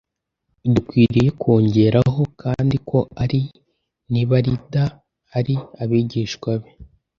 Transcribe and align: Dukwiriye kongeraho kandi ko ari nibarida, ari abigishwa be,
Dukwiriye 0.73 1.29
kongeraho 1.41 2.21
kandi 2.41 2.75
ko 2.89 2.99
ari 3.23 3.39
nibarida, 4.11 4.83
ari 5.37 5.55
abigishwa 5.81 6.51
be, 6.61 6.71